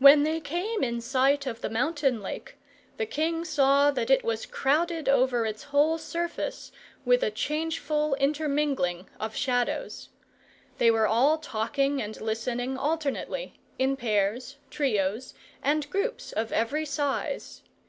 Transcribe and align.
When 0.00 0.24
they 0.24 0.40
came 0.40 0.82
in 0.82 1.00
sight 1.00 1.46
of 1.46 1.60
the 1.60 1.70
mountain 1.70 2.20
lake, 2.20 2.56
the 2.96 3.06
king 3.06 3.44
saw 3.44 3.92
that 3.92 4.10
it 4.10 4.24
was 4.24 4.44
crowded 4.44 5.08
over 5.08 5.46
its 5.46 5.62
whole 5.70 5.96
surface 5.96 6.72
with 7.04 7.22
a 7.22 7.30
changeful 7.30 8.16
intermingling 8.16 9.08
of 9.20 9.36
Shadows. 9.36 10.08
They 10.78 10.90
were 10.90 11.06
all 11.06 11.38
talking 11.38 12.02
and 12.02 12.20
listening 12.20 12.76
alternately, 12.76 13.54
in 13.78 13.96
pairs, 13.96 14.56
trios, 14.70 15.34
and 15.62 15.88
groups 15.88 16.32
of 16.32 16.50
every 16.50 16.84
size. 16.84 17.62